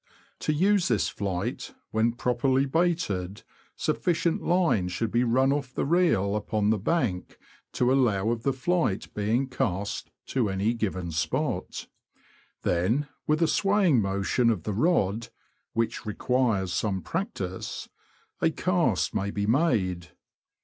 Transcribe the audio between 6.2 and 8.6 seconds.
upon the bank to aflow of the